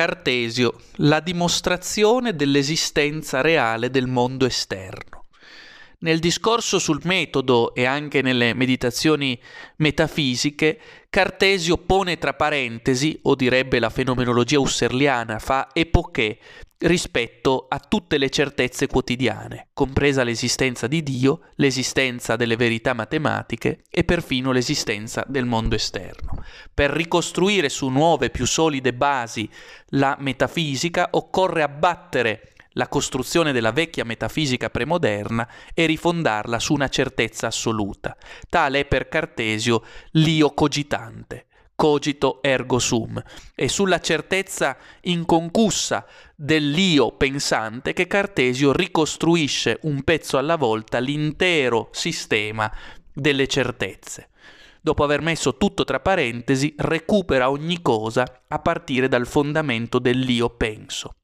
Cartesio, 0.00 0.76
la 1.00 1.20
dimostrazione 1.20 2.34
dell'esistenza 2.34 3.42
reale 3.42 3.90
del 3.90 4.06
mondo 4.06 4.46
esterno. 4.46 5.09
Nel 6.02 6.18
discorso 6.18 6.78
sul 6.78 7.02
metodo 7.04 7.74
e 7.74 7.84
anche 7.84 8.22
nelle 8.22 8.54
meditazioni 8.54 9.38
metafisiche, 9.76 10.80
Cartesio 11.10 11.76
pone 11.76 12.16
tra 12.16 12.32
parentesi, 12.32 13.18
o 13.24 13.34
direbbe 13.34 13.78
la 13.78 13.90
fenomenologia 13.90 14.58
husserliana, 14.58 15.38
fa 15.38 15.68
epoché 15.74 16.38
rispetto 16.78 17.66
a 17.68 17.78
tutte 17.78 18.16
le 18.16 18.30
certezze 18.30 18.86
quotidiane, 18.86 19.68
compresa 19.74 20.22
l'esistenza 20.22 20.86
di 20.86 21.02
Dio, 21.02 21.40
l'esistenza 21.56 22.36
delle 22.36 22.56
verità 22.56 22.94
matematiche 22.94 23.82
e 23.90 24.02
perfino 24.02 24.52
l'esistenza 24.52 25.22
del 25.28 25.44
mondo 25.44 25.74
esterno. 25.74 26.42
Per 26.72 26.90
ricostruire 26.90 27.68
su 27.68 27.88
nuove, 27.88 28.30
più 28.30 28.46
solide 28.46 28.94
basi 28.94 29.46
la 29.88 30.16
metafisica 30.18 31.08
occorre 31.10 31.60
abbattere 31.60 32.54
la 32.72 32.88
costruzione 32.88 33.52
della 33.52 33.72
vecchia 33.72 34.04
metafisica 34.04 34.70
premoderna 34.70 35.48
e 35.74 35.86
rifondarla 35.86 36.58
su 36.58 36.74
una 36.74 36.88
certezza 36.88 37.48
assoluta. 37.48 38.16
Tale 38.48 38.80
è 38.80 38.84
per 38.84 39.08
Cartesio 39.08 39.82
l'io 40.12 40.52
cogitante, 40.52 41.46
cogito 41.74 42.42
ergo 42.42 42.78
sum, 42.78 43.20
e 43.54 43.68
sulla 43.68 44.00
certezza 44.00 44.76
inconcussa 45.02 46.06
dell'io 46.36 47.12
pensante 47.12 47.92
che 47.92 48.06
Cartesio 48.06 48.72
ricostruisce 48.72 49.78
un 49.82 50.02
pezzo 50.02 50.38
alla 50.38 50.56
volta 50.56 50.98
l'intero 50.98 51.88
sistema 51.92 52.70
delle 53.12 53.46
certezze. 53.46 54.28
Dopo 54.82 55.04
aver 55.04 55.20
messo 55.20 55.56
tutto 55.56 55.84
tra 55.84 56.00
parentesi, 56.00 56.74
recupera 56.78 57.50
ogni 57.50 57.82
cosa 57.82 58.44
a 58.48 58.58
partire 58.60 59.08
dal 59.08 59.26
fondamento 59.26 59.98
dell'io 59.98 60.48
penso 60.50 61.16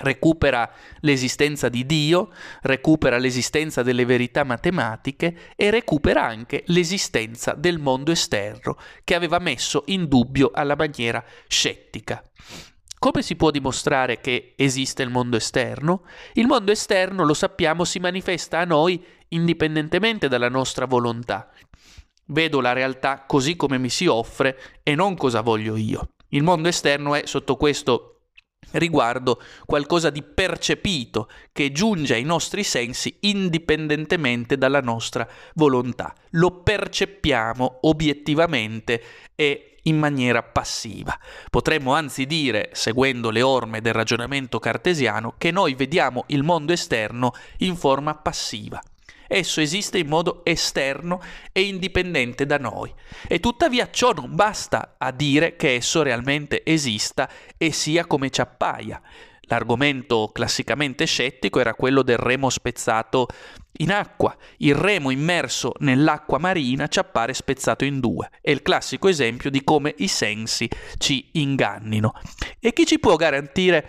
recupera 0.00 0.70
l'esistenza 1.00 1.68
di 1.68 1.86
Dio, 1.86 2.30
recupera 2.62 3.18
l'esistenza 3.18 3.82
delle 3.82 4.04
verità 4.04 4.44
matematiche 4.44 5.54
e 5.56 5.70
recupera 5.70 6.24
anche 6.24 6.62
l'esistenza 6.66 7.54
del 7.54 7.78
mondo 7.78 8.10
esterno 8.10 8.76
che 9.04 9.14
aveva 9.14 9.38
messo 9.38 9.84
in 9.86 10.06
dubbio 10.08 10.50
alla 10.52 10.76
maniera 10.76 11.24
scettica. 11.46 12.22
Come 12.98 13.22
si 13.22 13.34
può 13.34 13.50
dimostrare 13.50 14.20
che 14.20 14.52
esiste 14.56 15.02
il 15.02 15.08
mondo 15.08 15.36
esterno? 15.36 16.02
Il 16.34 16.46
mondo 16.46 16.70
esterno, 16.70 17.24
lo 17.24 17.32
sappiamo, 17.32 17.84
si 17.84 17.98
manifesta 17.98 18.58
a 18.58 18.64
noi 18.64 19.02
indipendentemente 19.28 20.28
dalla 20.28 20.50
nostra 20.50 20.84
volontà. 20.84 21.50
Vedo 22.26 22.60
la 22.60 22.74
realtà 22.74 23.24
così 23.26 23.56
come 23.56 23.78
mi 23.78 23.88
si 23.88 24.06
offre 24.06 24.58
e 24.82 24.94
non 24.94 25.16
cosa 25.16 25.40
voglio 25.40 25.76
io. 25.76 26.10
Il 26.28 26.42
mondo 26.42 26.68
esterno 26.68 27.14
è 27.14 27.22
sotto 27.24 27.56
questo 27.56 28.19
riguardo 28.72 29.40
qualcosa 29.64 30.10
di 30.10 30.22
percepito 30.22 31.28
che 31.52 31.72
giunge 31.72 32.14
ai 32.14 32.24
nostri 32.24 32.62
sensi 32.62 33.16
indipendentemente 33.20 34.56
dalla 34.56 34.80
nostra 34.80 35.28
volontà. 35.54 36.14
Lo 36.30 36.62
percepiamo 36.62 37.78
obiettivamente 37.82 39.02
e 39.34 39.76
in 39.84 39.98
maniera 39.98 40.42
passiva. 40.42 41.18
Potremmo 41.48 41.94
anzi 41.94 42.26
dire, 42.26 42.70
seguendo 42.72 43.30
le 43.30 43.42
orme 43.42 43.80
del 43.80 43.94
ragionamento 43.94 44.58
cartesiano, 44.58 45.34
che 45.38 45.50
noi 45.50 45.74
vediamo 45.74 46.24
il 46.28 46.42
mondo 46.42 46.72
esterno 46.72 47.32
in 47.58 47.76
forma 47.76 48.14
passiva 48.14 48.80
esso 49.32 49.60
esiste 49.60 49.98
in 49.98 50.08
modo 50.08 50.40
esterno 50.44 51.20
e 51.52 51.62
indipendente 51.62 52.44
da 52.46 52.58
noi. 52.58 52.92
E 53.28 53.38
tuttavia 53.38 53.88
ciò 53.90 54.12
non 54.12 54.34
basta 54.34 54.96
a 54.98 55.12
dire 55.12 55.54
che 55.54 55.76
esso 55.76 56.02
realmente 56.02 56.62
esista 56.64 57.30
e 57.56 57.70
sia 57.70 58.06
come 58.06 58.30
ci 58.30 58.40
appaia. 58.40 59.00
L'argomento 59.42 60.30
classicamente 60.32 61.06
scettico 61.06 61.58
era 61.58 61.74
quello 61.74 62.02
del 62.02 62.18
remo 62.18 62.50
spezzato 62.50 63.26
in 63.78 63.90
acqua. 63.90 64.36
Il 64.58 64.74
remo 64.74 65.10
immerso 65.10 65.72
nell'acqua 65.78 66.38
marina 66.38 66.86
ci 66.86 66.98
appare 67.00 67.34
spezzato 67.34 67.84
in 67.84 67.98
due. 67.98 68.30
È 68.40 68.50
il 68.50 68.62
classico 68.62 69.08
esempio 69.08 69.50
di 69.50 69.64
come 69.64 69.94
i 69.98 70.08
sensi 70.08 70.68
ci 70.98 71.30
ingannino. 71.32 72.12
E 72.60 72.72
chi 72.72 72.86
ci 72.86 73.00
può 73.00 73.16
garantire 73.16 73.88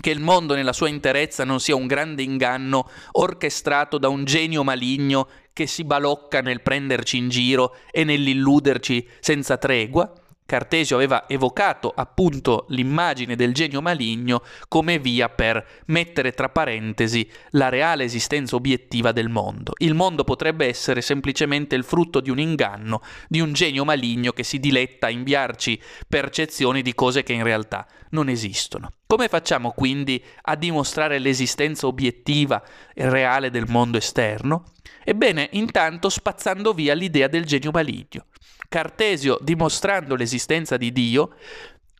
che 0.00 0.10
il 0.10 0.20
mondo 0.20 0.54
nella 0.54 0.72
sua 0.72 0.88
interezza 0.88 1.44
non 1.44 1.60
sia 1.60 1.74
un 1.74 1.86
grande 1.86 2.22
inganno 2.22 2.88
orchestrato 3.12 3.98
da 3.98 4.08
un 4.08 4.24
genio 4.24 4.62
maligno 4.62 5.28
che 5.52 5.66
si 5.66 5.84
balocca 5.84 6.40
nel 6.40 6.62
prenderci 6.62 7.16
in 7.16 7.28
giro 7.28 7.76
e 7.90 8.04
nell'illuderci 8.04 9.06
senza 9.20 9.56
tregua? 9.56 10.12
Cartesio 10.50 10.96
aveva 10.96 11.28
evocato 11.28 11.92
appunto 11.94 12.66
l'immagine 12.70 13.36
del 13.36 13.54
genio 13.54 13.80
maligno 13.80 14.42
come 14.66 14.98
via 14.98 15.28
per 15.28 15.64
mettere 15.86 16.32
tra 16.32 16.48
parentesi 16.48 17.30
la 17.50 17.68
reale 17.68 18.02
esistenza 18.02 18.56
obiettiva 18.56 19.12
del 19.12 19.28
mondo. 19.28 19.74
Il 19.76 19.94
mondo 19.94 20.24
potrebbe 20.24 20.66
essere 20.66 21.02
semplicemente 21.02 21.76
il 21.76 21.84
frutto 21.84 22.18
di 22.18 22.30
un 22.30 22.40
inganno, 22.40 23.00
di 23.28 23.38
un 23.38 23.52
genio 23.52 23.84
maligno 23.84 24.32
che 24.32 24.42
si 24.42 24.58
diletta 24.58 25.06
a 25.06 25.10
inviarci 25.10 25.80
percezioni 26.08 26.82
di 26.82 26.96
cose 26.96 27.22
che 27.22 27.32
in 27.32 27.44
realtà 27.44 27.86
non 28.10 28.28
esistono. 28.28 28.90
Come 29.10 29.26
facciamo 29.26 29.72
quindi 29.72 30.22
a 30.42 30.54
dimostrare 30.54 31.18
l'esistenza 31.18 31.88
obiettiva 31.88 32.62
e 32.94 33.10
reale 33.10 33.50
del 33.50 33.64
mondo 33.66 33.98
esterno? 33.98 34.66
Ebbene, 35.02 35.48
intanto 35.54 36.08
spazzando 36.08 36.72
via 36.72 36.94
l'idea 36.94 37.26
del 37.26 37.44
genio 37.44 37.72
maligno. 37.72 38.26
Cartesio 38.68 39.36
dimostrando 39.40 40.14
l'esistenza 40.14 40.76
di 40.76 40.92
Dio, 40.92 41.34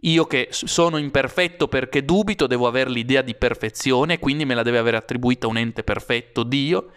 io 0.00 0.26
che 0.26 0.48
sono 0.50 0.98
imperfetto 0.98 1.66
perché 1.66 2.04
dubito, 2.04 2.46
devo 2.46 2.66
avere 2.66 2.90
l'idea 2.90 3.22
di 3.22 3.34
perfezione, 3.34 4.18
quindi 4.18 4.44
me 4.44 4.54
la 4.54 4.62
deve 4.62 4.76
aver 4.76 4.96
attribuita 4.96 5.46
un 5.46 5.56
ente 5.56 5.82
perfetto, 5.82 6.42
Dio. 6.42 6.90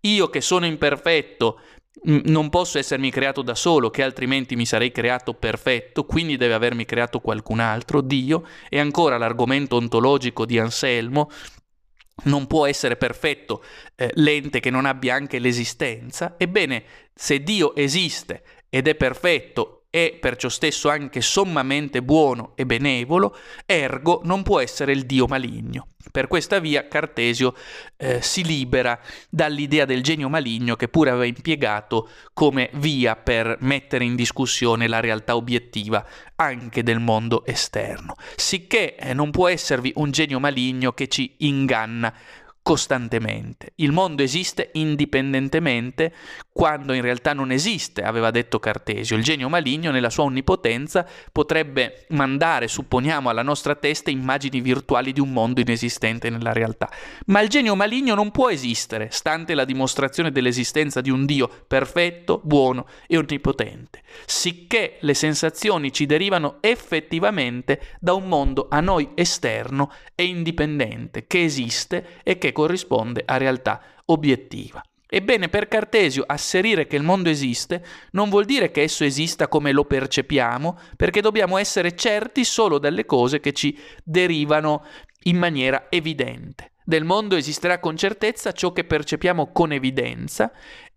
Io 0.00 0.30
che 0.30 0.40
sono 0.40 0.64
imperfetto 0.64 1.60
non 2.02 2.48
posso 2.48 2.78
essermi 2.78 3.10
creato 3.10 3.42
da 3.42 3.54
solo, 3.54 3.90
che 3.90 4.02
altrimenti 4.02 4.56
mi 4.56 4.66
sarei 4.66 4.92
creato 4.92 5.34
perfetto, 5.34 6.04
quindi 6.04 6.36
deve 6.36 6.54
avermi 6.54 6.84
creato 6.84 7.20
qualcun 7.20 7.60
altro, 7.60 8.00
Dio. 8.00 8.44
E 8.68 8.78
ancora 8.78 9.18
l'argomento 9.18 9.76
ontologico 9.76 10.44
di 10.44 10.58
Anselmo, 10.58 11.30
non 12.24 12.46
può 12.46 12.66
essere 12.66 12.96
perfetto 12.96 13.62
eh, 13.94 14.10
l'ente 14.14 14.60
che 14.60 14.70
non 14.70 14.86
abbia 14.86 15.14
anche 15.14 15.38
l'esistenza. 15.38 16.34
Ebbene, 16.36 16.84
se 17.14 17.42
Dio 17.42 17.74
esiste 17.74 18.42
ed 18.68 18.88
è 18.88 18.94
perfetto 18.94 19.77
e 19.90 20.18
perciò 20.20 20.48
stesso 20.48 20.90
anche 20.90 21.20
sommamente 21.22 22.02
buono 22.02 22.52
e 22.56 22.66
benevolo, 22.66 23.36
ergo 23.64 24.20
non 24.24 24.42
può 24.42 24.60
essere 24.60 24.92
il 24.92 25.06
Dio 25.06 25.26
maligno. 25.26 25.88
Per 26.10 26.28
questa 26.28 26.58
via 26.58 26.88
Cartesio 26.88 27.54
eh, 27.96 28.20
si 28.22 28.44
libera 28.44 28.98
dall'idea 29.28 29.84
del 29.84 30.02
genio 30.02 30.28
maligno 30.28 30.76
che 30.76 30.88
pure 30.88 31.10
aveva 31.10 31.24
impiegato 31.24 32.08
come 32.32 32.70
via 32.74 33.16
per 33.16 33.56
mettere 33.60 34.04
in 34.04 34.14
discussione 34.14 34.88
la 34.88 35.00
realtà 35.00 35.36
obiettiva 35.36 36.04
anche 36.36 36.82
del 36.82 37.00
mondo 37.00 37.44
esterno. 37.44 38.14
Sicché 38.36 38.94
eh, 38.94 39.14
non 39.14 39.30
può 39.30 39.48
esservi 39.48 39.92
un 39.96 40.10
genio 40.10 40.38
maligno 40.38 40.92
che 40.92 41.08
ci 41.08 41.34
inganna 41.38 42.14
costantemente. 42.68 43.72
Il 43.76 43.92
mondo 43.92 44.22
esiste 44.22 44.68
indipendentemente 44.74 46.12
quando 46.52 46.92
in 46.92 47.00
realtà 47.00 47.32
non 47.32 47.50
esiste, 47.50 48.02
aveva 48.02 48.30
detto 48.30 48.58
Cartesio. 48.58 49.16
Il 49.16 49.22
genio 49.22 49.48
maligno 49.48 49.90
nella 49.90 50.10
sua 50.10 50.24
onnipotenza 50.24 51.06
potrebbe 51.32 52.04
mandare, 52.08 52.68
supponiamo, 52.68 53.30
alla 53.30 53.42
nostra 53.42 53.74
testa 53.74 54.10
immagini 54.10 54.60
virtuali 54.60 55.12
di 55.12 55.20
un 55.20 55.32
mondo 55.32 55.60
inesistente 55.60 56.28
nella 56.28 56.52
realtà. 56.52 56.90
Ma 57.26 57.40
il 57.40 57.48
genio 57.48 57.74
maligno 57.74 58.14
non 58.14 58.32
può 58.32 58.50
esistere, 58.50 59.08
stante 59.12 59.54
la 59.54 59.64
dimostrazione 59.64 60.30
dell'esistenza 60.30 61.00
di 61.00 61.08
un 61.08 61.24
Dio 61.24 61.48
perfetto, 61.66 62.40
buono 62.44 62.86
e 63.06 63.16
onnipotente, 63.16 64.02
sicché 64.26 64.98
le 65.00 65.14
sensazioni 65.14 65.90
ci 65.90 66.04
derivano 66.04 66.56
effettivamente 66.60 67.80
da 67.98 68.12
un 68.12 68.26
mondo 68.26 68.66
a 68.68 68.80
noi 68.80 69.08
esterno 69.14 69.90
e 70.14 70.24
indipendente, 70.24 71.26
che 71.26 71.44
esiste 71.44 72.20
e 72.24 72.36
che 72.36 72.52
corrisponde 72.58 73.22
a 73.24 73.36
realtà 73.36 73.80
obiettiva. 74.06 74.82
Ebbene, 75.08 75.48
per 75.48 75.68
Cartesio 75.68 76.24
asserire 76.26 76.88
che 76.88 76.96
il 76.96 77.04
mondo 77.04 77.28
esiste 77.28 77.84
non 78.10 78.28
vuol 78.28 78.46
dire 78.46 78.72
che 78.72 78.82
esso 78.82 79.04
esista 79.04 79.46
come 79.46 79.70
lo 79.70 79.84
percepiamo, 79.84 80.76
perché 80.96 81.20
dobbiamo 81.20 81.56
essere 81.56 81.94
certi 81.94 82.44
solo 82.44 82.80
dalle 82.80 83.06
cose 83.06 83.38
che 83.38 83.52
ci 83.52 83.78
derivano 84.02 84.84
in 85.24 85.38
maniera 85.38 85.86
evidente. 85.88 86.72
Del 86.82 87.04
mondo 87.04 87.36
esisterà 87.36 87.78
con 87.78 87.96
certezza 87.96 88.50
ciò 88.50 88.72
che 88.72 88.82
percepiamo 88.82 89.52
con 89.52 89.70
evidenza 89.70 90.50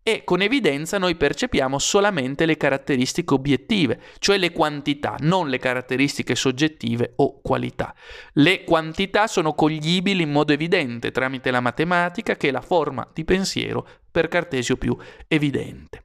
e 0.04 0.24
con 0.24 0.42
evidenza 0.42 0.98
noi 0.98 1.16
percepiamo 1.16 1.78
solamente 1.78 2.46
le 2.46 2.58
caratteristiche 2.58 3.34
obiettive, 3.34 4.02
cioè 4.18 4.38
le 4.38 4.52
quantità, 4.52 5.16
non 5.20 5.48
le 5.48 5.60
caratteristiche 5.60 6.36
soggettive 6.36 7.14
o 7.18 7.40
qualità. 7.42 7.94
Le 8.34 8.64
quantità 8.64 9.28
sono 9.28 9.54
coglibili 9.54 10.24
in 10.24 10.32
modo 10.32 10.54
evidente 10.54 11.12
tramite 11.12 11.52
la 11.52 11.60
matematica 11.60 12.36
che 12.36 12.48
è 12.48 12.52
la 12.52 12.62
forma 12.62 13.08
di 13.14 13.24
pensiero 13.24 13.88
per 14.10 14.28
Cartesio 14.28 14.76
più 14.76 14.98
evidente. 15.28 16.04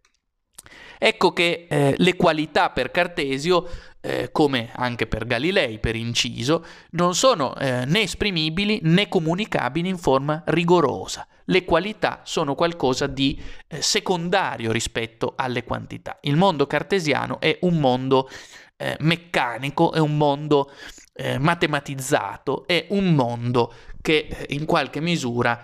Ecco 0.98 1.32
che 1.32 1.66
eh, 1.68 1.94
le 1.96 2.16
qualità 2.16 2.70
per 2.70 2.90
Cartesio 2.90 3.68
eh, 4.00 4.30
come 4.30 4.70
anche 4.74 5.06
per 5.06 5.26
Galilei, 5.26 5.78
per 5.78 5.96
inciso, 5.96 6.64
non 6.90 7.14
sono 7.14 7.54
eh, 7.56 7.84
né 7.86 8.02
esprimibili 8.02 8.80
né 8.82 9.08
comunicabili 9.08 9.88
in 9.88 9.98
forma 9.98 10.42
rigorosa. 10.46 11.26
Le 11.46 11.64
qualità 11.64 12.20
sono 12.24 12.54
qualcosa 12.54 13.06
di 13.06 13.40
eh, 13.68 13.80
secondario 13.80 14.72
rispetto 14.72 15.34
alle 15.36 15.64
quantità. 15.64 16.18
Il 16.22 16.36
mondo 16.36 16.66
cartesiano 16.66 17.40
è 17.40 17.58
un 17.62 17.78
mondo 17.78 18.28
eh, 18.76 18.96
meccanico, 19.00 19.92
è 19.92 19.98
un 19.98 20.16
mondo 20.16 20.70
eh, 21.12 21.38
matematizzato, 21.38 22.66
è 22.66 22.86
un 22.90 23.14
mondo 23.14 23.72
che 24.00 24.26
eh, 24.28 24.54
in 24.54 24.64
qualche 24.64 25.00
misura 25.00 25.62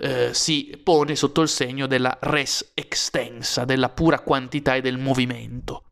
eh, 0.00 0.32
si 0.32 0.80
pone 0.82 1.14
sotto 1.14 1.42
il 1.42 1.48
segno 1.48 1.86
della 1.86 2.16
res 2.20 2.72
extensa, 2.74 3.64
della 3.64 3.88
pura 3.90 4.20
quantità 4.20 4.74
e 4.74 4.80
del 4.80 4.98
movimento. 4.98 5.82